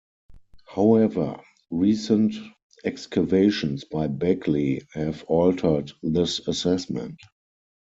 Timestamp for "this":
6.01-6.39